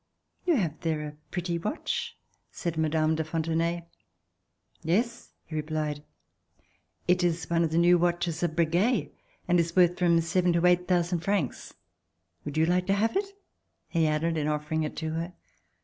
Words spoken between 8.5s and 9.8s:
Breguet and is